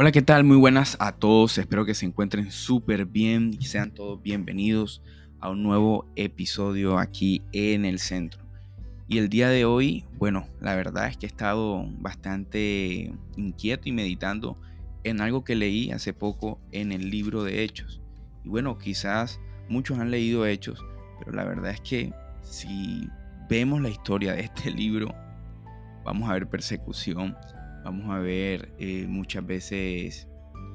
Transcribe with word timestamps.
Hola, 0.00 0.12
¿qué 0.12 0.22
tal? 0.22 0.44
Muy 0.44 0.56
buenas 0.56 0.96
a 1.00 1.10
todos. 1.10 1.58
Espero 1.58 1.84
que 1.84 1.92
se 1.92 2.06
encuentren 2.06 2.52
súper 2.52 3.04
bien 3.04 3.56
y 3.58 3.64
sean 3.64 3.90
todos 3.90 4.22
bienvenidos 4.22 5.02
a 5.40 5.50
un 5.50 5.64
nuevo 5.64 6.06
episodio 6.14 7.00
aquí 7.00 7.42
en 7.50 7.84
el 7.84 7.98
centro. 7.98 8.40
Y 9.08 9.18
el 9.18 9.28
día 9.28 9.48
de 9.48 9.64
hoy, 9.64 10.04
bueno, 10.16 10.46
la 10.60 10.76
verdad 10.76 11.08
es 11.08 11.16
que 11.16 11.26
he 11.26 11.28
estado 11.28 11.84
bastante 11.98 13.12
inquieto 13.36 13.88
y 13.88 13.92
meditando 13.92 14.56
en 15.02 15.20
algo 15.20 15.42
que 15.42 15.56
leí 15.56 15.90
hace 15.90 16.12
poco 16.12 16.60
en 16.70 16.92
el 16.92 17.10
libro 17.10 17.42
de 17.42 17.64
Hechos. 17.64 18.00
Y 18.44 18.50
bueno, 18.50 18.78
quizás 18.78 19.40
muchos 19.68 19.98
han 19.98 20.12
leído 20.12 20.46
Hechos, 20.46 20.80
pero 21.18 21.32
la 21.32 21.42
verdad 21.42 21.72
es 21.72 21.80
que 21.80 22.12
si 22.42 23.10
vemos 23.50 23.80
la 23.80 23.88
historia 23.88 24.34
de 24.34 24.42
este 24.42 24.70
libro, 24.70 25.12
vamos 26.04 26.30
a 26.30 26.34
ver 26.34 26.48
persecución, 26.48 27.36
vamos 27.88 28.10
a 28.10 28.18
ver 28.18 28.74
eh, 28.78 29.06
muchas 29.08 29.46
veces 29.46 30.28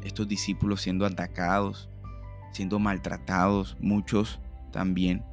estos 0.03 0.27
discípulos 0.27 0.81
siendo 0.81 1.05
atacados, 1.05 1.87
siendo 2.53 2.79
maltratados, 2.79 3.77
muchos 3.79 4.39
también 4.71 5.23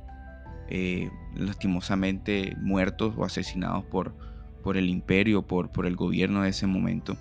eh, 0.68 1.10
lastimosamente 1.34 2.54
muertos 2.60 3.14
o 3.16 3.24
asesinados 3.24 3.84
por, 3.84 4.14
por 4.62 4.76
el 4.76 4.90
imperio, 4.90 5.46
por, 5.46 5.72
por 5.72 5.86
el 5.86 5.96
gobierno 5.96 6.42
de 6.42 6.50
ese 6.50 6.66
momento. 6.66 7.16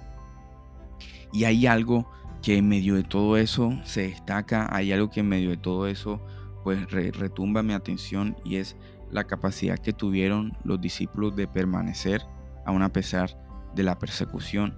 Y 1.32 1.46
hay 1.46 1.66
algo 1.66 2.12
que 2.41 2.57
en 2.57 2.68
medio 2.68 2.96
de 2.96 3.04
todo 3.04 3.38
eso 3.38 3.80
se 3.85 4.10
destaca, 4.10 4.68
hay 4.76 4.91
algo 4.91 5.10
que 5.10 5.21
en 5.21 5.30
medio 5.30 5.52
de 5.52 5.57
todo 5.57 5.88
eso 5.88 6.21
pues 6.66 6.91
retumba 6.91 7.63
mi 7.63 7.71
atención 7.71 8.35
y 8.44 8.57
es 8.57 8.76
la 9.10 9.23
capacidad 9.23 9.80
que 9.80 9.94
tuvieron 9.94 10.57
los 10.66 10.82
discípulos 10.82 11.34
de 11.38 11.48
permanecer 11.48 12.21
aún 12.66 12.84
a 12.84 12.90
pesar 12.90 13.48
de 13.75 13.84
la 13.84 13.99
persecución, 13.99 14.77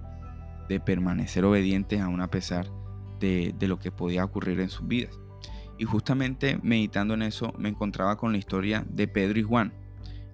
de 0.68 0.80
permanecer 0.80 1.44
obedientes 1.44 2.00
aún 2.00 2.20
a 2.20 2.30
pesar 2.30 2.70
de, 3.20 3.54
de 3.58 3.68
lo 3.68 3.78
que 3.78 3.92
podía 3.92 4.24
ocurrir 4.24 4.60
en 4.60 4.68
sus 4.68 4.86
vidas. 4.86 5.18
Y 5.78 5.84
justamente 5.84 6.58
meditando 6.62 7.14
en 7.14 7.22
eso 7.22 7.52
me 7.58 7.68
encontraba 7.68 8.16
con 8.16 8.32
la 8.32 8.38
historia 8.38 8.84
de 8.88 9.08
Pedro 9.08 9.38
y 9.38 9.42
Juan. 9.42 9.72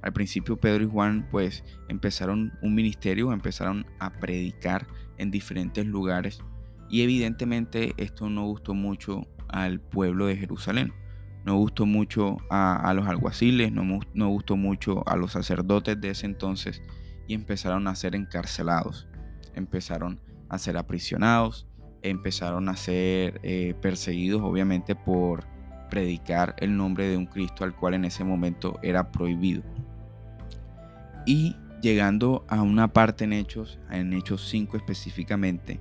Al 0.03 0.12
principio 0.12 0.56
Pedro 0.56 0.84
y 0.84 0.91
Juan 0.91 1.27
pues 1.31 1.65
empezaron 1.89 2.53
un 2.62 2.75
ministerio, 2.75 3.33
empezaron 3.33 3.87
a 3.98 4.11
predicar 4.11 4.87
en 5.17 5.31
diferentes 5.31 5.84
lugares 5.87 6.41
y 6.89 7.03
evidentemente 7.03 7.93
esto 7.97 8.31
no 8.31 8.47
gustó 8.47 8.75
mucho 8.75 9.27
al 9.48 9.81
pueblo 9.81 10.27
de 10.27 10.37
Jerusalén, 10.37 10.93
no 11.45 11.56
gustó 11.56 11.87
mucho 11.87 12.39
a, 12.50 12.93
los 12.95 13.06
alguaciles, 13.06 13.72
no, 13.72 14.00
no 14.15 14.28
gustó 14.28 14.56
mucho 14.56 15.06
a 15.09 15.17
los 15.17 15.33
sacerdotes 15.33 16.00
de 16.00 16.11
ese 16.11 16.27
entonces 16.27 16.83
y 17.29 17.34
empezaron 17.34 17.87
a 17.87 17.95
ser 17.95 18.17
encarcelados, 18.17 19.07
empezaron 19.55 20.21
a 20.48 20.59
ser 20.59 20.77
aprisionados, 20.77 21.69
empezaron 22.03 22.69
a 22.69 22.77
ser 22.77 23.39
eh, 23.45 23.75
perseguidos 23.81 24.43
obviamente 24.43 24.97
por 24.97 25.45
predicar 25.89 26.56
el 26.59 26.77
nombre 26.77 27.06
de 27.09 27.17
un 27.17 27.27
Cristo 27.27 27.62
al 27.62 27.77
cual 27.77 27.95
en 27.95 28.05
ese 28.05 28.25
momento 28.25 28.81
era 28.83 29.12
prohibido. 29.12 29.62
Y 31.27 31.55
llegando 31.81 32.45
a 32.49 32.62
una 32.62 32.93
parte 32.93 33.25
en 33.25 33.33
Hechos, 33.33 33.79
en 33.91 34.12
Hechos 34.12 34.49
5 34.49 34.77
específicamente, 34.77 35.81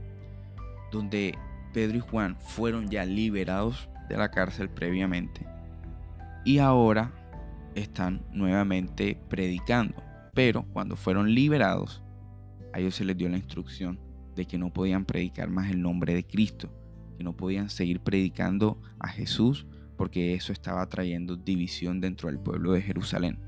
donde 0.91 1.35
Pedro 1.73 1.97
y 1.97 2.01
Juan 2.01 2.37
fueron 2.39 2.89
ya 2.89 3.05
liberados 3.05 3.89
de 4.09 4.17
la 4.17 4.29
cárcel 4.29 4.69
previamente 4.69 5.45
y 6.47 6.59
ahora 6.59 7.11
están 7.75 8.21
nuevamente 8.31 9.19
predicando. 9.27 10.01
Pero 10.37 10.67
cuando 10.71 10.95
fueron 10.95 11.33
liberados, 11.33 12.03
a 12.71 12.77
ellos 12.77 12.93
se 12.93 13.03
les 13.03 13.17
dio 13.17 13.27
la 13.27 13.37
instrucción 13.37 13.99
de 14.35 14.45
que 14.45 14.59
no 14.59 14.71
podían 14.71 15.03
predicar 15.03 15.49
más 15.49 15.71
el 15.71 15.81
nombre 15.81 16.13
de 16.13 16.27
Cristo, 16.27 16.69
que 17.17 17.23
no 17.23 17.35
podían 17.35 17.71
seguir 17.71 18.01
predicando 18.01 18.79
a 18.99 19.07
Jesús 19.07 19.65
porque 19.97 20.35
eso 20.35 20.53
estaba 20.53 20.87
trayendo 20.89 21.37
división 21.37 22.01
dentro 22.01 22.29
del 22.29 22.37
pueblo 22.37 22.73
de 22.73 22.83
Jerusalén. 22.83 23.39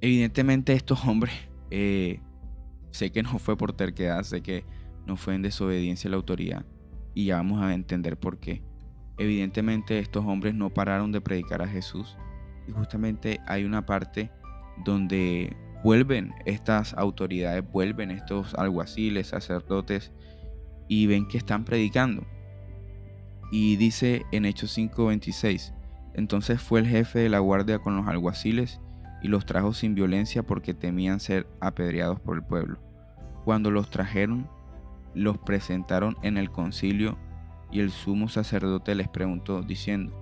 Evidentemente 0.00 0.72
estos 0.72 1.04
hombres, 1.06 1.34
eh, 1.70 2.18
sé 2.90 3.12
que 3.12 3.22
no 3.22 3.38
fue 3.38 3.56
por 3.56 3.74
terquedad, 3.74 4.24
sé 4.24 4.42
que 4.42 4.64
no 5.06 5.16
fue 5.16 5.36
en 5.36 5.42
desobediencia 5.42 6.08
a 6.08 6.10
la 6.10 6.16
autoridad 6.16 6.66
y 7.14 7.26
ya 7.26 7.36
vamos 7.36 7.62
a 7.62 7.72
entender 7.72 8.18
por 8.18 8.40
qué. 8.40 8.64
Evidentemente 9.18 10.00
estos 10.00 10.26
hombres 10.26 10.56
no 10.56 10.70
pararon 10.70 11.12
de 11.12 11.20
predicar 11.20 11.62
a 11.62 11.68
Jesús 11.68 12.16
y 12.66 12.72
justamente 12.72 13.38
hay 13.46 13.62
una 13.62 13.86
parte 13.86 14.32
donde 14.84 15.56
vuelven 15.82 16.32
estas 16.44 16.94
autoridades, 16.94 17.68
vuelven 17.70 18.10
estos 18.10 18.54
alguaciles, 18.54 19.28
sacerdotes 19.28 20.12
y 20.88 21.06
ven 21.06 21.26
que 21.26 21.38
están 21.38 21.64
predicando. 21.64 22.24
Y 23.50 23.76
dice 23.76 24.24
en 24.32 24.44
Hechos 24.44 24.76
5:26, 24.76 25.74
entonces 26.14 26.60
fue 26.60 26.80
el 26.80 26.86
jefe 26.86 27.20
de 27.20 27.28
la 27.28 27.38
guardia 27.38 27.78
con 27.78 27.96
los 27.96 28.06
alguaciles 28.06 28.80
y 29.22 29.28
los 29.28 29.46
trajo 29.46 29.72
sin 29.72 29.94
violencia 29.94 30.42
porque 30.42 30.74
temían 30.74 31.20
ser 31.20 31.46
apedreados 31.60 32.20
por 32.20 32.36
el 32.36 32.42
pueblo. 32.42 32.78
Cuando 33.44 33.70
los 33.70 33.90
trajeron, 33.90 34.48
los 35.14 35.38
presentaron 35.38 36.16
en 36.22 36.36
el 36.36 36.50
concilio 36.50 37.18
y 37.70 37.80
el 37.80 37.90
sumo 37.90 38.28
sacerdote 38.28 38.94
les 38.94 39.08
preguntó 39.08 39.62
diciendo, 39.62 40.21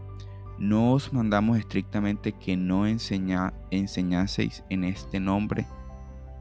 no 0.61 0.93
os 0.93 1.13
mandamos 1.15 1.59
estrictamente 1.59 2.33
que 2.33 2.55
no 2.55 2.87
enseñaseis 2.87 4.63
en 4.69 4.85
este 4.85 5.19
nombre, 5.19 5.67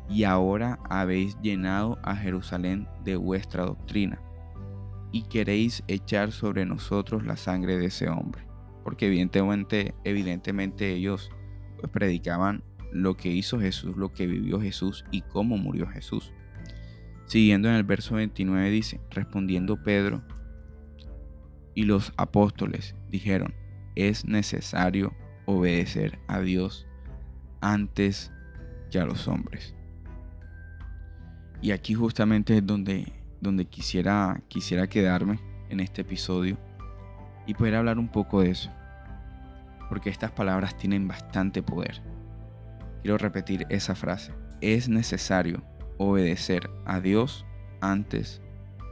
y 0.10 0.26
ahora 0.26 0.78
habéis 0.90 1.40
llenado 1.42 1.98
a 2.04 2.18
Jerusalén 2.18 2.88
de 3.06 3.16
vuestra 3.16 3.66
doctrina, 3.66 4.22
y 5.14 5.24
queréis 5.24 5.84
echar 5.88 6.34
sobre 6.34 6.66
nosotros 6.66 7.26
la 7.26 7.38
sangre 7.38 7.78
de 7.78 7.86
ese 7.86 8.10
hombre. 8.10 8.46
Porque 8.84 9.08
evidentemente, 9.08 9.96
evidentemente 10.04 10.94
ellos 10.94 11.32
pues, 11.80 11.90
predicaban 11.92 12.64
lo 12.92 13.16
que 13.16 13.30
hizo 13.30 13.60
Jesús, 13.60 13.96
lo 13.96 14.12
que 14.12 14.28
vivió 14.28 14.60
Jesús 14.60 15.06
y 15.12 15.22
cómo 15.22 15.58
murió 15.58 15.88
Jesús. 15.88 16.34
Siguiendo 17.26 17.70
en 17.70 17.76
el 17.76 17.84
verso 17.84 18.16
29 18.16 18.70
dice, 18.70 19.00
respondiendo 19.12 19.82
Pedro 19.82 20.24
y 21.74 21.84
los 21.84 22.12
apóstoles 22.18 22.96
dijeron, 23.10 23.54
es 24.08 24.26
necesario 24.26 25.14
obedecer 25.46 26.20
a 26.28 26.40
Dios 26.40 26.88
antes 27.62 28.32
que 28.92 29.00
a 29.00 29.06
los 29.06 29.28
hombres. 29.28 29.76
Y 31.62 31.72
aquí 31.72 31.94
justamente 31.94 32.58
es 32.58 32.66
donde, 32.66 33.12
donde 33.42 33.66
quisiera, 33.66 34.42
quisiera 34.48 34.88
quedarme 34.88 35.40
en 35.70 35.80
este 35.80 36.02
episodio 36.02 36.58
y 37.46 37.54
poder 37.54 37.76
hablar 37.76 38.00
un 38.00 38.08
poco 38.08 38.42
de 38.42 38.52
eso. 38.52 38.72
Porque 39.90 40.10
estas 40.10 40.32
palabras 40.32 40.78
tienen 40.78 41.08
bastante 41.08 41.64
poder. 41.64 42.02
Quiero 43.02 43.18
repetir 43.18 43.66
esa 43.70 43.96
frase. 43.96 44.32
Es 44.62 44.88
necesario 44.88 45.64
obedecer 45.98 46.70
a 46.86 47.00
Dios 47.02 47.46
antes 47.82 48.42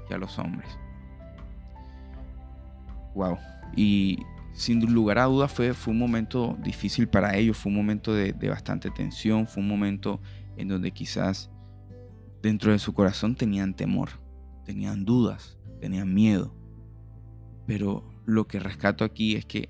que 0.08 0.16
a 0.16 0.18
los 0.18 0.40
hombres. 0.40 0.70
Wow. 3.14 3.38
Y 3.76 4.20
sin 4.58 4.82
lugar 4.92 5.20
a 5.20 5.26
dudas 5.26 5.52
fue, 5.52 5.76
fue 5.76 5.94
un 5.94 6.00
momento 6.00 6.58
difícil 6.64 7.08
para 7.08 7.38
ellos, 7.38 7.58
fue 7.58 7.70
un 7.70 7.76
momento 7.76 8.16
de, 8.16 8.34
bastante 8.50 8.90
tensión, 8.90 9.46
fue 9.46 9.62
un 9.62 9.70
momento 9.70 10.20
en 10.58 10.68
donde 10.68 10.90
quizás 10.90 11.52
dentro 12.42 12.72
de 12.72 12.80
su 12.80 12.92
corazón 12.92 13.36
tenían 13.36 13.76
temor, 13.76 14.10
tenían 14.66 15.06
dudas, 15.06 15.60
tenían 15.80 16.12
miedo. 16.12 16.56
Pero 17.68 18.10
lo 18.26 18.48
que 18.48 18.60
rescato 18.60 19.04
aquí 19.06 19.36
es 19.36 19.46
que 19.46 19.70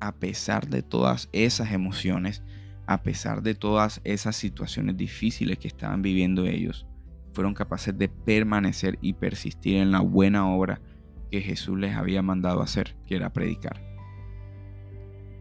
a 0.00 0.16
pesar 0.16 0.68
de 0.68 0.82
todas 0.82 1.30
esas 1.32 1.72
emociones, 1.72 2.42
a 2.86 3.02
pesar 3.02 3.42
de 3.42 3.54
todas 3.54 4.02
esas 4.04 4.36
situaciones 4.36 4.98
difíciles 4.98 5.56
que 5.56 5.68
estaban 5.68 6.02
viviendo 6.02 6.44
ellos, 6.44 6.86
fueron 7.32 7.54
capaces 7.54 7.96
de 7.96 8.10
permanecer 8.10 8.98
y 9.00 9.14
persistir 9.14 9.76
en 9.76 9.92
la 9.92 10.00
buena 10.00 10.46
obra 10.46 10.82
que 11.30 11.40
Jesús 11.40 11.78
les 11.78 11.96
había 11.96 12.20
mandado 12.20 12.60
hacer, 12.60 12.98
que 13.06 13.16
era 13.16 13.32
predicar. 13.32 13.95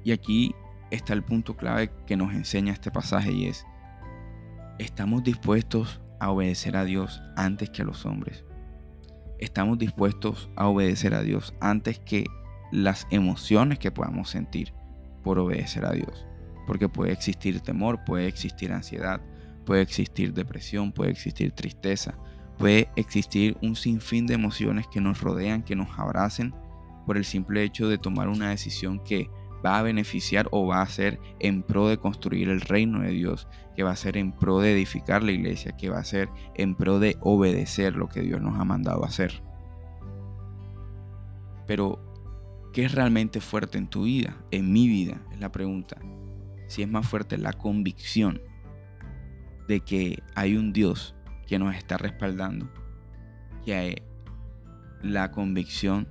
Y 0.05 0.11
aquí 0.11 0.55
está 0.91 1.13
el 1.13 1.23
punto 1.23 1.57
clave 1.57 1.91
que 2.05 2.15
nos 2.15 2.31
enseña 2.31 2.71
este 2.71 2.91
pasaje 2.91 3.33
y 3.33 3.47
es, 3.47 3.65
¿estamos 4.77 5.23
dispuestos 5.23 5.99
a 6.19 6.29
obedecer 6.29 6.77
a 6.77 6.85
Dios 6.85 7.23
antes 7.35 7.71
que 7.71 7.81
a 7.81 7.85
los 7.85 8.05
hombres? 8.05 8.45
¿Estamos 9.39 9.79
dispuestos 9.79 10.47
a 10.55 10.67
obedecer 10.67 11.15
a 11.15 11.23
Dios 11.23 11.55
antes 11.59 11.97
que 11.97 12.25
las 12.71 13.07
emociones 13.09 13.79
que 13.79 13.89
podamos 13.89 14.29
sentir 14.29 14.75
por 15.23 15.39
obedecer 15.39 15.85
a 15.85 15.91
Dios? 15.91 16.27
Porque 16.67 16.87
puede 16.87 17.11
existir 17.11 17.59
temor, 17.61 18.05
puede 18.05 18.27
existir 18.27 18.73
ansiedad, 18.73 19.21
puede 19.65 19.81
existir 19.81 20.35
depresión, 20.35 20.91
puede 20.91 21.09
existir 21.09 21.51
tristeza, 21.51 22.13
puede 22.59 22.89
existir 22.95 23.57
un 23.63 23.75
sinfín 23.75 24.27
de 24.27 24.35
emociones 24.35 24.85
que 24.87 25.01
nos 25.01 25.19
rodean, 25.21 25.63
que 25.63 25.75
nos 25.75 25.97
abracen 25.97 26.53
por 27.07 27.17
el 27.17 27.25
simple 27.25 27.63
hecho 27.63 27.89
de 27.89 27.97
tomar 27.97 28.27
una 28.27 28.51
decisión 28.51 29.03
que 29.03 29.31
va 29.65 29.79
a 29.79 29.83
beneficiar 29.83 30.47
o 30.51 30.67
va 30.67 30.81
a 30.81 30.87
ser 30.87 31.19
en 31.39 31.63
pro 31.63 31.87
de 31.87 31.97
construir 31.97 32.49
el 32.49 32.61
reino 32.61 33.01
de 33.01 33.09
Dios, 33.09 33.47
que 33.75 33.83
va 33.83 33.91
a 33.91 33.95
ser 33.95 34.17
en 34.17 34.31
pro 34.31 34.59
de 34.59 34.73
edificar 34.73 35.23
la 35.23 35.31
iglesia, 35.31 35.75
que 35.75 35.89
va 35.89 35.97
a 35.97 36.03
ser 36.03 36.29
en 36.53 36.75
pro 36.75 36.99
de 36.99 37.17
obedecer 37.21 37.95
lo 37.95 38.07
que 38.07 38.21
Dios 38.21 38.41
nos 38.41 38.59
ha 38.59 38.63
mandado 38.63 39.03
hacer. 39.03 39.41
Pero, 41.65 41.99
¿qué 42.73 42.85
es 42.85 42.91
realmente 42.93 43.41
fuerte 43.41 43.77
en 43.77 43.87
tu 43.87 44.03
vida? 44.03 44.37
En 44.51 44.71
mi 44.71 44.87
vida, 44.87 45.21
es 45.31 45.39
la 45.39 45.51
pregunta. 45.51 45.97
Si 46.67 46.83
es 46.83 46.89
más 46.89 47.07
fuerte 47.07 47.37
la 47.37 47.53
convicción 47.53 48.41
de 49.67 49.79
que 49.79 50.21
hay 50.35 50.55
un 50.55 50.73
Dios 50.73 51.15
que 51.47 51.57
nos 51.57 51.75
está 51.75 51.97
respaldando, 51.97 52.69
que 53.63 53.73
hay 53.73 53.95
la 55.01 55.31
convicción 55.31 56.07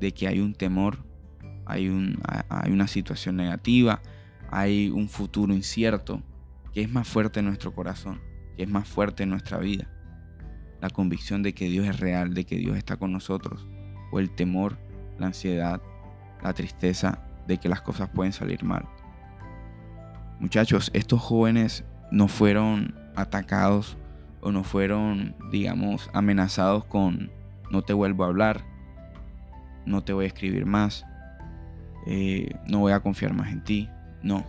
de 0.00 0.12
que 0.12 0.26
hay 0.26 0.40
un 0.40 0.54
temor, 0.54 1.04
hay, 1.66 2.16
hay 2.48 2.72
una 2.72 2.86
situación 2.86 3.36
negativa, 3.36 4.00
hay 4.50 4.90
un 4.90 5.08
futuro 5.08 5.54
incierto, 5.54 6.22
que 6.72 6.82
es 6.82 6.90
más 6.90 7.08
fuerte 7.08 7.40
en 7.40 7.46
nuestro 7.46 7.74
corazón, 7.74 8.20
que 8.56 8.64
es 8.64 8.68
más 8.68 8.88
fuerte 8.88 9.22
en 9.22 9.30
nuestra 9.30 9.58
vida. 9.58 9.88
La 10.80 10.90
convicción 10.90 11.42
de 11.42 11.54
que 11.54 11.68
Dios 11.68 11.86
es 11.86 12.00
real, 12.00 12.34
de 12.34 12.44
que 12.44 12.56
Dios 12.56 12.76
está 12.76 12.96
con 12.96 13.12
nosotros, 13.12 13.66
o 14.12 14.18
el 14.18 14.30
temor, 14.30 14.78
la 15.18 15.26
ansiedad, 15.26 15.80
la 16.42 16.52
tristeza 16.52 17.20
de 17.46 17.58
que 17.58 17.68
las 17.68 17.82
cosas 17.82 18.10
pueden 18.10 18.32
salir 18.32 18.64
mal. 18.64 18.86
Muchachos, 20.40 20.90
estos 20.92 21.20
jóvenes 21.20 21.84
no 22.10 22.28
fueron 22.28 22.94
atacados 23.16 23.96
o 24.40 24.52
no 24.52 24.62
fueron, 24.62 25.34
digamos, 25.50 26.10
amenazados 26.12 26.84
con 26.84 27.30
no 27.70 27.82
te 27.82 27.92
vuelvo 27.92 28.24
a 28.24 28.28
hablar, 28.28 28.64
no 29.86 30.04
te 30.04 30.12
voy 30.12 30.24
a 30.24 30.28
escribir 30.28 30.66
más, 30.66 31.06
eh, 32.06 32.50
no 32.66 32.80
voy 32.80 32.92
a 32.92 33.00
confiar 33.00 33.34
más 33.34 33.52
en 33.52 33.64
ti. 33.64 33.88
No, 34.22 34.44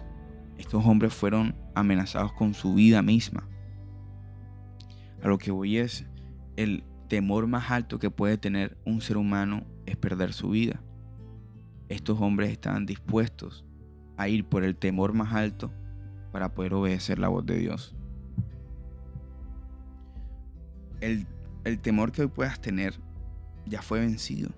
estos 0.58 0.86
hombres 0.86 1.14
fueron 1.14 1.56
amenazados 1.74 2.34
con 2.34 2.54
su 2.54 2.74
vida 2.74 3.02
misma. 3.02 3.48
A 5.22 5.28
lo 5.28 5.38
que 5.38 5.52
voy 5.52 5.78
es, 5.78 6.06
el 6.56 6.84
temor 7.08 7.48
más 7.48 7.72
alto 7.72 8.00
que 8.00 8.10
puede 8.10 8.38
tener 8.38 8.78
un 8.86 9.02
ser 9.02 9.18
humano 9.18 9.64
es 9.86 9.96
perder 9.98 10.34
su 10.34 10.50
vida. 10.50 10.82
Estos 11.90 12.20
hombres 12.20 12.52
estaban 12.52 12.86
dispuestos 12.86 13.66
a 14.18 14.28
ir 14.28 14.46
por 14.46 14.64
el 14.64 14.76
temor 14.76 15.14
más 15.14 15.34
alto 15.34 15.72
para 16.32 16.54
poder 16.54 16.74
obedecer 16.74 17.20
la 17.20 17.28
voz 17.28 17.46
de 17.46 17.58
Dios. 17.58 17.96
El, 21.02 21.28
el 21.64 21.80
temor 21.80 22.12
que 22.12 22.24
hoy 22.24 22.28
puedas 22.28 22.60
tener 22.60 22.96
ya 23.66 23.82
fue 23.82 24.00
vencido. 24.00 24.50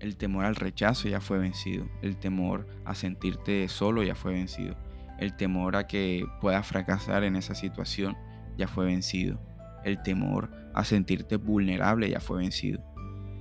El 0.00 0.16
temor 0.16 0.46
al 0.46 0.56
rechazo 0.56 1.08
ya 1.08 1.20
fue 1.20 1.38
vencido. 1.38 1.86
El 2.00 2.16
temor 2.16 2.66
a 2.86 2.94
sentirte 2.94 3.68
solo 3.68 4.02
ya 4.02 4.14
fue 4.14 4.32
vencido. 4.32 4.76
El 5.18 5.36
temor 5.36 5.76
a 5.76 5.86
que 5.86 6.24
puedas 6.40 6.66
fracasar 6.66 7.22
en 7.22 7.36
esa 7.36 7.54
situación 7.54 8.16
ya 8.56 8.66
fue 8.66 8.86
vencido. 8.86 9.38
El 9.84 10.02
temor 10.02 10.50
a 10.74 10.84
sentirte 10.84 11.36
vulnerable 11.36 12.08
ya 12.08 12.20
fue 12.20 12.38
vencido. 12.38 12.82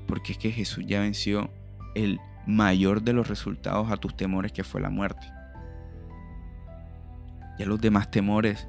Porque 0.05 0.33
es 0.33 0.37
que 0.37 0.51
Jesús 0.51 0.85
ya 0.85 0.99
venció 0.99 1.49
el 1.95 2.19
mayor 2.45 3.03
de 3.03 3.13
los 3.13 3.29
resultados 3.29 3.89
a 3.89 3.97
tus 3.97 4.17
temores 4.17 4.51
que 4.51 4.65
fue 4.65 4.81
la 4.81 4.89
muerte. 4.89 5.25
Ya 7.57 7.65
los 7.65 7.79
demás 7.79 8.11
temores, 8.11 8.67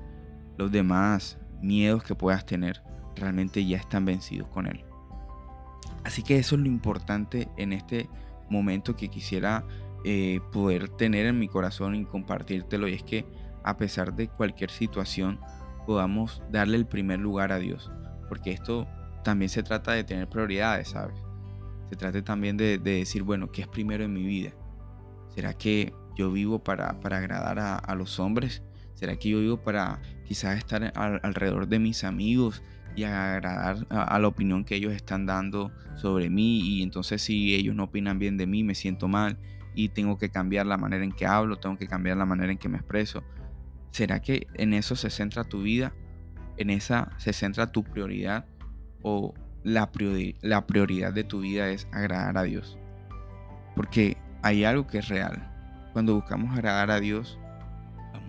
los 0.59 0.71
demás 0.71 1.39
miedos 1.61 2.05
que 2.05 2.15
puedas 2.15 2.47
tener, 2.47 2.83
realmente 3.17 3.65
ya 3.65 3.79
están 3.79 4.05
vencidos 4.05 4.49
con 4.49 4.67
Él. 4.67 4.85
Así 6.05 6.23
que 6.23 6.39
eso 6.39 6.55
es 6.55 6.61
lo 6.63 6.69
importante 6.69 7.49
en 7.57 7.73
este 7.73 8.09
momento 8.49 8.97
que 8.97 9.09
quisiera 9.09 9.65
eh, 10.05 10.41
poder 10.53 10.89
tener 10.89 11.27
en 11.27 11.39
mi 11.39 11.49
corazón 11.49 11.95
y 11.95 12.05
compartírtelo. 12.05 12.89
Y 12.89 12.95
es 12.95 13.03
que 13.03 13.27
a 13.63 13.77
pesar 13.77 14.15
de 14.15 14.29
cualquier 14.29 14.71
situación, 14.71 15.39
podamos 15.87 16.43
darle 16.51 16.77
el 16.77 16.87
primer 16.87 17.19
lugar 17.19 17.53
a 17.53 17.59
Dios. 17.59 17.91
Porque 18.29 18.53
esto 18.53 18.87
también 19.25 19.49
se 19.49 19.63
trata 19.63 19.93
de 19.93 20.05
tener 20.05 20.29
prioridades, 20.29 20.89
¿sabes? 20.89 21.17
Se 21.89 21.97
trata 21.97 22.23
también 22.23 22.57
de, 22.57 22.79
decir, 22.79 23.23
bueno, 23.23 23.51
¿qué 23.51 23.63
es 23.63 23.69
primero 23.69 24.05
en 24.05 24.13
mi 24.13 24.23
vida? 24.23 24.53
¿Será 25.35 25.55
que 25.55 25.93
yo 26.17 26.31
vivo 26.31 26.63
para, 26.63 26.91
agradar 26.91 27.59
a, 27.59 27.95
los 27.95 28.21
hombres? 28.21 28.63
¿Será 29.01 29.17
que 29.17 29.31
yo 29.31 29.41
vivo 29.41 29.57
para 29.57 29.99
quizás 30.27 30.59
estar 30.59 30.93
alrededor 30.95 31.67
de 31.67 31.79
mis 31.79 32.05
amigos 32.05 32.63
y 32.95 33.05
agradar 33.05 33.87
a, 33.89 34.19
la 34.19 34.29
opinión 34.29 34.63
que 34.63 34.75
ellos 34.75 34.93
están 34.93 35.25
dando 35.25 35.73
sobre 35.95 36.29
mí 36.29 36.61
y 36.61 36.83
entonces 36.83 37.23
si 37.23 37.55
ellos 37.55 37.75
no 37.75 37.85
opinan 37.85 38.19
bien 38.19 38.37
de 38.37 38.47
mí 38.47 38.63
me 38.63 38.75
siento 38.75 39.09
mal 39.09 39.39
y 39.75 39.89
tengo 39.89 40.19
que 40.19 40.29
cambiar 40.29 40.67
la 40.67 40.77
manera 40.77 41.03
en 41.03 41.13
que 41.13 41.25
hablo, 41.25 41.57
tengo 41.57 41.79
que 41.79 41.87
cambiar 41.87 42.19
la 42.19 42.27
manera 42.27 42.53
en 42.53 42.59
que 42.59 42.69
me 42.69 42.77
expreso. 42.77 43.25
¿Será 43.91 44.21
que 44.21 44.47
en 44.53 44.75
eso 44.75 44.97
se 44.97 45.09
centra 45.09 45.45
tu 45.45 45.63
vida? 45.63 45.95
¿En 46.59 46.69
esa 46.69 47.11
se 47.17 47.33
centra 47.33 47.73
tu 47.73 47.83
prioridad? 47.85 48.45
¿O 49.01 49.33
la, 49.63 49.91
prioridad 49.91 51.15
de 51.15 51.25
tu 51.25 51.41
vida 51.41 51.71
es 51.71 51.89
agradar 51.91 52.37
a 52.37 52.43
Dios? 52.43 52.77
Porque 53.75 54.19
hay 54.43 54.65
algo 54.65 54.87
que 54.87 54.99
es 54.99 55.09
real. 55.09 55.47
Cuando 55.95 56.15
buscamos 56.15 56.53
agradar 56.53 56.91
a 56.91 57.01
Dios, 57.01 57.39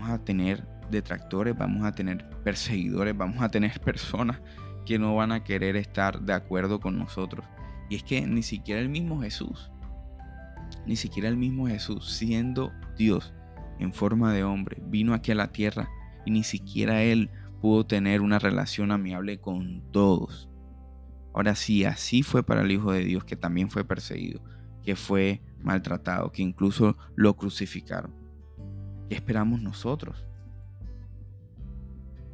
vamos 0.02 0.20
a 0.20 0.26
tener 0.26 0.68
detractores, 0.90 1.56
vamos 1.56 1.84
a 1.84 1.92
tener 1.92 2.28
perseguidores, 2.44 3.16
vamos 3.16 3.42
a 3.44 3.50
tener 3.50 3.80
personas 3.86 4.42
que 4.84 4.98
no 4.98 5.16
van 5.16 5.32
a 5.32 5.44
querer 5.44 5.76
estar 5.76 6.22
de 6.22 6.34
acuerdo 6.34 6.80
con 6.80 6.98
nosotros. 6.98 7.46
Y 7.88 7.98
es 7.98 8.04
que 8.04 8.26
ni 8.26 8.42
siquiera 8.42 8.82
el 8.82 8.90
mismo 8.90 9.22
Jesús, 9.22 9.72
ni 10.88 10.96
siquiera 10.96 11.30
el 11.30 11.38
mismo 11.38 11.68
Jesús, 11.68 12.12
siendo 12.12 12.72
Dios 12.98 13.34
en 13.78 13.94
forma 13.94 14.34
de 14.34 14.44
hombre, 14.44 14.82
vino 14.88 15.14
aquí 15.14 15.32
a 15.32 15.36
la 15.36 15.52
tierra 15.52 15.88
y 16.26 16.32
ni 16.32 16.44
siquiera 16.44 17.04
Él 17.04 17.30
pudo 17.62 17.86
tener 17.86 18.22
una 18.22 18.40
relación 18.40 18.92
amigable 18.92 19.40
con 19.40 19.84
todos. 19.92 20.50
Ahora 21.32 21.54
sí, 21.54 21.86
así 21.86 22.24
fue 22.24 22.42
para 22.42 22.62
el 22.62 22.72
Hijo 22.72 22.92
de 22.92 23.04
Dios, 23.04 23.24
que 23.24 23.36
también 23.36 23.70
fue 23.70 23.84
perseguido, 23.84 24.42
que 24.84 24.96
fue 24.96 25.44
maltratado, 25.62 26.32
que 26.32 26.42
incluso 26.42 26.98
lo 27.16 27.36
crucificaron. 27.36 28.21
¿Qué 29.12 29.16
esperamos 29.16 29.62
nosotros? 29.62 30.24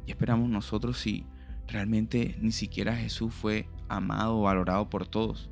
¿Qué 0.06 0.12
esperamos 0.12 0.48
nosotros 0.48 0.96
si 0.96 1.26
realmente 1.66 2.38
ni 2.40 2.52
siquiera 2.52 2.94
Jesús 2.94 3.34
fue 3.34 3.68
amado 3.88 4.38
o 4.38 4.42
valorado 4.42 4.88
por 4.88 5.04
todos? 5.04 5.50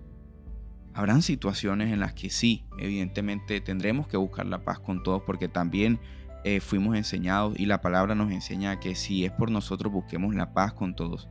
Habrán 0.94 1.22
situaciones 1.22 1.92
en 1.92 1.98
las 1.98 2.14
que 2.14 2.30
sí, 2.30 2.64
evidentemente 2.78 3.60
tendremos 3.60 4.06
que 4.06 4.16
buscar 4.16 4.46
la 4.46 4.62
paz 4.62 4.78
con 4.78 5.02
todos 5.02 5.20
porque 5.26 5.48
también 5.48 5.98
eh, 6.44 6.60
fuimos 6.60 6.96
enseñados 6.96 7.58
y 7.58 7.66
la 7.66 7.80
palabra 7.80 8.14
nos 8.14 8.30
enseña 8.30 8.78
que 8.78 8.94
si 8.94 9.24
es 9.24 9.32
por 9.32 9.50
nosotros 9.50 9.92
busquemos 9.92 10.32
la 10.32 10.54
paz 10.54 10.74
con 10.74 10.94
todos. 10.94 11.28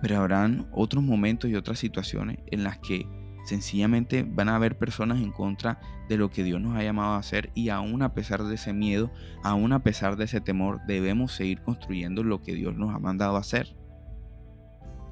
Pero 0.00 0.16
habrán 0.16 0.66
otros 0.72 1.04
momentos 1.04 1.50
y 1.50 1.56
otras 1.56 1.78
situaciones 1.78 2.38
en 2.46 2.64
las 2.64 2.78
que 2.78 3.06
Sencillamente 3.46 4.26
van 4.28 4.48
a 4.48 4.56
haber 4.56 4.76
personas 4.76 5.18
en 5.18 5.30
contra 5.30 5.78
de 6.08 6.16
lo 6.16 6.30
que 6.30 6.42
Dios 6.42 6.60
nos 6.60 6.76
ha 6.76 6.82
llamado 6.82 7.12
a 7.12 7.18
hacer 7.18 7.52
y 7.54 7.68
aún 7.68 8.02
a 8.02 8.12
pesar 8.12 8.42
de 8.42 8.56
ese 8.56 8.72
miedo, 8.72 9.12
aún 9.44 9.72
a 9.72 9.84
pesar 9.84 10.16
de 10.16 10.24
ese 10.24 10.40
temor, 10.40 10.80
debemos 10.88 11.30
seguir 11.30 11.62
construyendo 11.62 12.24
lo 12.24 12.42
que 12.42 12.54
Dios 12.54 12.74
nos 12.74 12.92
ha 12.92 12.98
mandado 12.98 13.36
a 13.36 13.40
hacer. 13.40 13.76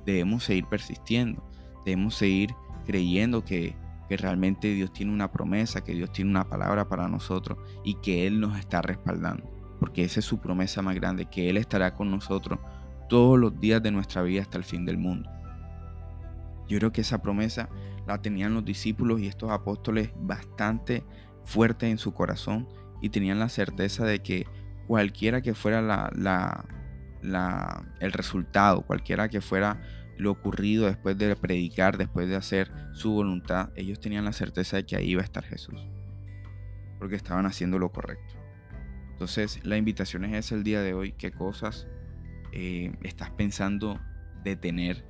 Debemos 0.05 0.43
seguir 0.43 0.65
persistiendo, 0.67 1.49
debemos 1.85 2.17
seguir 2.17 2.57
creyendo 2.85 3.45
que, 3.45 3.77
que 4.09 4.17
realmente 4.17 4.75
Dios 4.75 4.93
tiene 4.93 5.13
una 5.13 5.31
promesa, 5.31 5.85
que 5.85 5.95
Dios 5.95 6.11
tiene 6.11 6.33
una 6.33 6.49
palabra 6.49 6.89
para 6.89 7.07
nosotros 7.07 7.57
y 7.85 7.95
que 8.01 8.27
Él 8.27 8.41
nos 8.41 8.59
está 8.59 8.83
respaldando. 8.83 9.49
Porque 9.79 10.03
esa 10.03 10.19
es 10.19 10.27
su 10.27 10.41
promesa 10.41 10.83
más 10.83 10.97
grande, 10.97 11.27
que 11.27 11.51
Él 11.51 11.57
estará 11.57 11.95
con 11.95 12.11
nosotros 12.11 12.59
todos 13.09 13.39
los 13.39 13.61
días 13.61 13.81
de 13.81 13.93
nuestra 13.93 14.23
vida 14.23 14.43
hasta 14.43 14.59
el 14.59 14.65
fin 14.65 14.85
del 14.85 14.99
mundo. 14.99 15.31
Yo 16.69 16.79
creo 16.79 16.93
que 16.93 17.03
esa 17.03 17.23
promesa 17.23 17.69
la 18.07 18.21
tenían 18.21 18.55
los 18.55 18.65
discípulos 18.65 19.21
y 19.21 19.27
estos 19.27 19.51
apóstoles 19.51 20.13
bastante 20.17 21.05
fuerte 21.45 21.89
en 21.89 21.99
su 21.99 22.13
corazón 22.13 22.69
y 23.01 23.11
tenían 23.11 23.39
la 23.39 23.49
certeza 23.49 24.05
de 24.05 24.21
que 24.21 24.47
cualquiera 24.87 25.43
que 25.43 25.55
fuera 25.55 25.83
la, 25.83 26.65
el 28.01 28.13
resultado, 28.13 28.83
cualquiera 28.83 29.29
que 29.29 29.41
fuera 29.41 29.81
lo 30.17 30.31
ocurrido 30.31 30.87
después 30.87 31.19
de 31.19 31.35
predicar, 31.37 31.97
después 31.99 32.29
de 32.29 32.37
hacer 32.37 32.71
su 32.93 33.13
voluntad, 33.13 33.71
ellos 33.75 34.01
tenían 34.01 34.25
la 34.25 34.33
certeza 34.33 34.77
de 34.77 34.87
que 34.87 34.97
ahí 34.97 35.11
iba 35.11 35.23
a 35.23 35.25
estar 35.25 35.45
Jesús, 35.45 35.89
porque 36.99 37.17
estaban 37.17 37.47
haciendo 37.47 37.79
lo 37.79 37.91
correcto. 37.91 38.35
Entonces 39.11 39.65
la 39.65 39.77
invitación 39.77 40.25
es 40.25 40.47
esa 40.47 40.55
el 40.55 40.65
día 40.65 40.83
de 40.83 40.95
hoy, 40.95 41.13
qué 41.13 41.33
cosas 41.33 41.87
eh, 42.53 42.93
estás 43.03 43.31
pensando 43.31 44.01
detener 44.45 45.05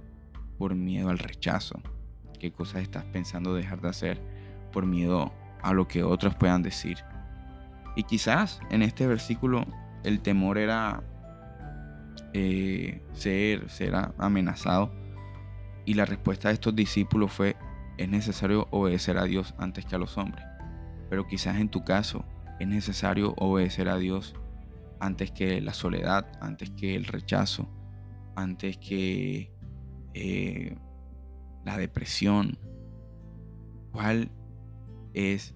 por 0.59 0.75
miedo 0.75 1.11
al 1.11 1.19
rechazo, 1.19 1.83
qué 2.45 2.53
cosas 2.53 2.83
estás 2.83 3.05
pensando 3.05 3.55
dejar 3.55 3.81
de 3.81 3.89
hacer 3.89 4.21
por 4.71 4.85
miedo 4.85 5.33
a 5.63 5.73
lo 5.73 5.89
que 5.89 6.03
otros 6.03 6.35
puedan 6.35 6.63
decir. 6.63 6.99
Y 7.97 8.03
quizás 8.03 8.61
en 8.71 8.83
este 8.83 9.07
versículo 9.07 9.65
el 10.03 10.21
temor 10.21 10.59
era 10.59 11.03
eh, 12.35 13.01
ser, 13.15 13.71
ser 13.71 13.95
amenazado. 14.19 14.93
Y 15.87 15.95
la 15.95 16.05
respuesta 16.05 16.49
de 16.49 16.55
estos 16.55 16.77
discípulos 16.77 17.33
fue, 17.33 17.57
es 17.97 18.11
necesario 18.11 18.69
obedecer 18.71 19.17
a 19.17 19.25
Dios 19.25 19.55
antes 19.57 19.87
que 19.87 19.95
a 19.97 19.99
los 19.99 20.19
hombres. 20.19 20.45
pero 21.09 21.27
quizás 21.27 21.57
en 21.57 21.71
tu 21.71 21.83
caso 21.83 22.27
es 22.61 22.69
necesario 22.69 23.35
obedecer 23.39 23.89
a 23.89 23.97
Dios 23.97 24.35
antes 25.01 25.31
que 25.31 25.63
la 25.63 25.73
soledad, 25.73 26.27
antes 26.43 26.71
que 26.71 26.95
el 26.95 27.07
rechazo, 27.07 27.71
antes 28.37 28.77
que 28.77 29.51
eh, 30.13 30.77
la 31.65 31.77
depresión. 31.77 32.59
¿Cuál 33.93 34.31
es 35.13 35.55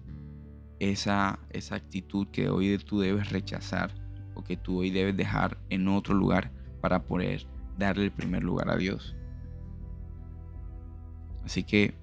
esa, 0.79 1.39
esa 1.49 1.75
actitud 1.75 2.27
que 2.27 2.49
hoy 2.49 2.77
tú 2.77 2.99
debes 2.99 3.29
rechazar 3.29 3.93
o 4.33 4.43
que 4.43 4.57
tú 4.57 4.79
hoy 4.79 4.89
debes 4.89 5.15
dejar 5.15 5.57
en 5.69 5.87
otro 5.87 6.13
lugar 6.15 6.51
para 6.81 7.03
poder 7.03 7.45
darle 7.77 8.05
el 8.05 8.11
primer 8.11 8.43
lugar 8.43 8.69
a 8.69 8.77
Dios? 8.77 9.15
Así 11.43 11.63
que 11.63 11.93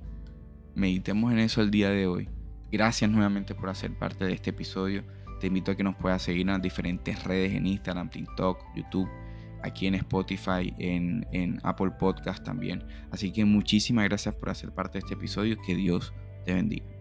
meditemos 0.75 1.33
en 1.33 1.39
eso 1.39 1.63
el 1.63 1.71
día 1.71 1.91
de 1.91 2.07
hoy. 2.07 2.29
Gracias 2.71 3.11
nuevamente 3.11 3.55
por 3.55 3.69
hacer 3.69 3.97
parte 3.97 4.25
de 4.25 4.33
este 4.33 4.51
episodio. 4.51 5.05
Te 5.41 5.47
invito 5.47 5.71
a 5.71 5.77
que 5.77 5.85
nos 5.85 5.97
puedas 5.97 6.23
seguir 6.23 6.43
en 6.43 6.49
las 6.49 6.63
diferentes 6.63 7.23
redes 7.25 7.53
en 7.55 7.67
Instagram, 7.67 8.11
TikTok, 8.11 8.59
YouTube, 8.75 9.09
aquí 9.63 9.87
en 9.87 9.95
Spotify, 9.97 10.73
en, 10.79 11.27
en 11.33 11.61
Apple 11.63 11.93
Podcast 11.99 12.45
también. 12.45 12.85
Así 13.11 13.33
que 13.33 13.45
muchísimas 13.45 14.05
gracias 14.05 14.35
por 14.35 14.51
hacer 14.51 14.73
parte 14.73 14.95
de 14.95 15.01
este 15.01 15.15
episodio. 15.15 15.57
Que 15.67 15.75
Dios 15.75 16.13
te 16.45 16.55
bendiga. 16.55 16.96